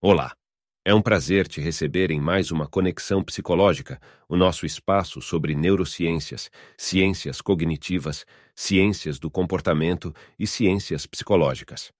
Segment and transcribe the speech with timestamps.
[0.00, 0.32] Olá!
[0.86, 6.48] É um prazer te receber em mais uma Conexão Psicológica, o nosso espaço sobre neurociências,
[6.76, 8.24] ciências cognitivas,
[8.54, 11.90] ciências do comportamento e ciências psicológicas.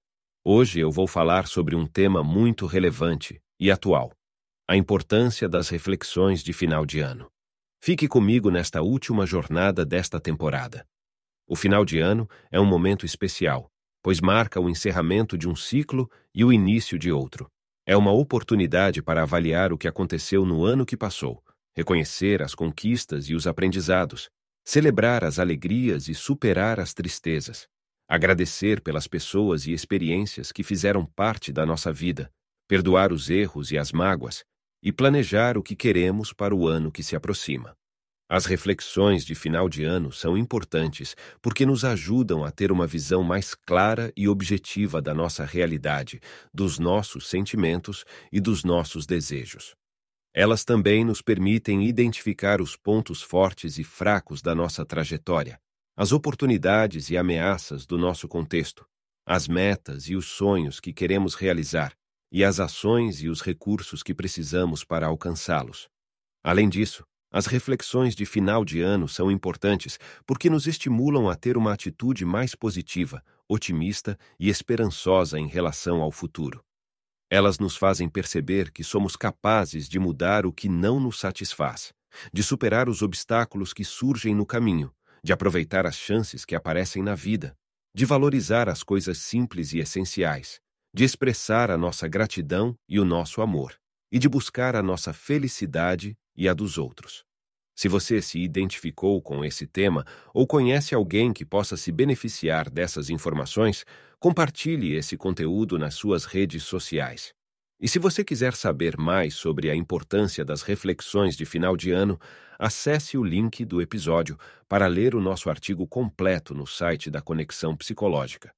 [0.45, 4.13] Hoje eu vou falar sobre um tema muito relevante e atual:
[4.69, 7.27] a importância das reflexões de final de ano.
[7.83, 10.87] Fique comigo nesta última jornada desta temporada.
[11.49, 13.69] O final de ano é um momento especial,
[14.01, 17.51] pois marca o encerramento de um ciclo e o início de outro.
[17.89, 21.43] É uma oportunidade para avaliar o que aconteceu no ano que passou,
[21.75, 24.29] reconhecer as conquistas e os aprendizados,
[24.63, 27.67] celebrar as alegrias e superar as tristezas,
[28.07, 32.31] agradecer pelas pessoas e experiências que fizeram parte da nossa vida,
[32.69, 34.45] perdoar os erros e as mágoas
[34.83, 37.75] e planejar o que queremos para o ano que se aproxima.
[38.31, 43.23] As reflexões de final de ano são importantes porque nos ajudam a ter uma visão
[43.23, 46.21] mais clara e objetiva da nossa realidade,
[46.53, 49.75] dos nossos sentimentos e dos nossos desejos.
[50.35, 55.59] Elas também nos permitem identificar os pontos fortes e fracos da nossa trajetória,
[55.97, 58.87] as oportunidades e ameaças do nosso contexto,
[59.27, 61.95] as metas e os sonhos que queremos realizar
[62.31, 65.89] e as ações e os recursos que precisamos para alcançá-los.
[66.45, 71.57] Além disso, as reflexões de final de ano são importantes porque nos estimulam a ter
[71.57, 76.65] uma atitude mais positiva, otimista e esperançosa em relação ao futuro.
[77.31, 81.93] Elas nos fazem perceber que somos capazes de mudar o que não nos satisfaz,
[82.33, 84.91] de superar os obstáculos que surgem no caminho,
[85.23, 87.55] de aproveitar as chances que aparecem na vida,
[87.95, 90.61] de valorizar as coisas simples e essenciais,
[90.95, 93.79] de expressar a nossa gratidão e o nosso amor,
[94.11, 97.25] e de buscar a nossa felicidade e a dos outros.
[97.75, 103.11] Se você se identificou com esse tema ou conhece alguém que possa se beneficiar dessas
[103.11, 103.85] informações,
[104.19, 107.33] compartilhe esse conteúdo nas suas redes sociais.
[107.81, 112.19] E se você quiser saber mais sobre a importância das reflexões de final de ano,
[112.59, 114.37] acesse o link do episódio
[114.69, 118.51] para ler o nosso artigo completo no site da Conexão Psicológica.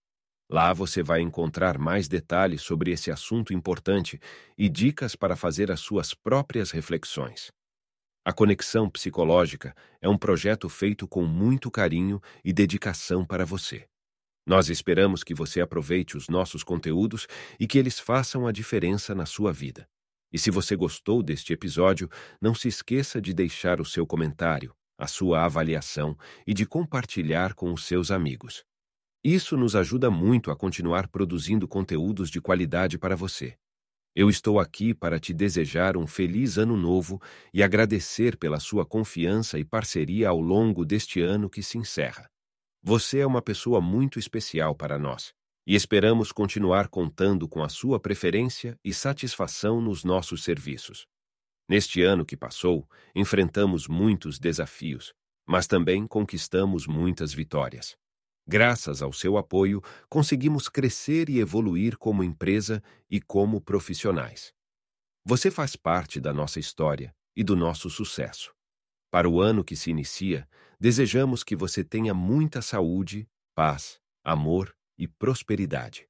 [0.50, 4.18] Lá você vai encontrar mais detalhes sobre esse assunto importante
[4.56, 7.50] e dicas para fazer as suas próprias reflexões.
[8.22, 13.86] A Conexão Psicológica é um projeto feito com muito carinho e dedicação para você.
[14.46, 17.26] Nós esperamos que você aproveite os nossos conteúdos
[17.58, 19.88] e que eles façam a diferença na sua vida.
[20.30, 22.10] E se você gostou deste episódio,
[22.40, 26.14] não se esqueça de deixar o seu comentário, a sua avaliação
[26.46, 28.64] e de compartilhar com os seus amigos.
[29.24, 33.56] Isso nos ajuda muito a continuar produzindo conteúdos de qualidade para você.
[34.14, 37.20] Eu estou aqui para te desejar um feliz ano novo
[37.54, 42.28] e agradecer pela sua confiança e parceria ao longo deste ano que se encerra.
[42.82, 45.32] Você é uma pessoa muito especial para nós
[45.66, 51.06] e esperamos continuar contando com a sua preferência e satisfação nos nossos serviços.
[51.68, 55.12] Neste ano que passou, enfrentamos muitos desafios,
[55.46, 57.96] mas também conquistamos muitas vitórias.
[58.52, 64.52] Graças ao seu apoio, conseguimos crescer e evoluir como empresa e como profissionais.
[65.24, 68.52] Você faz parte da nossa história e do nosso sucesso.
[69.08, 70.48] Para o ano que se inicia,
[70.80, 76.08] desejamos que você tenha muita saúde, paz, amor e prosperidade.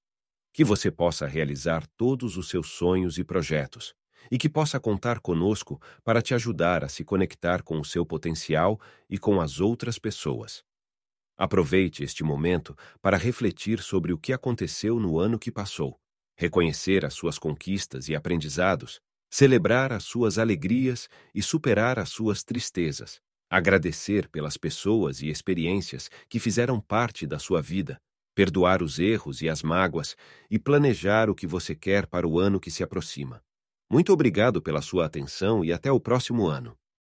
[0.51, 3.95] Que você possa realizar todos os seus sonhos e projetos
[4.31, 8.81] e que possa contar conosco para te ajudar a se conectar com o seu potencial
[9.11, 10.65] e com as outras pessoas.
[11.41, 15.99] Aproveite este momento para refletir sobre o que aconteceu no ano que passou,
[16.37, 19.01] reconhecer as suas conquistas e aprendizados,
[19.33, 26.39] celebrar as suas alegrias e superar as suas tristezas, agradecer pelas pessoas e experiências que
[26.39, 27.99] fizeram parte da sua vida,
[28.35, 30.17] perdoar os erros e as mágoas
[30.51, 33.43] e planejar o que você quer para o ano que se aproxima.
[33.91, 36.77] Muito obrigado pela sua atenção e até o próximo ano.